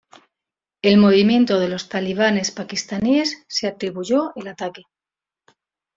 [0.81, 4.81] El Movimiento de los Talibanes Pakistaníes se atribuyó el ataque.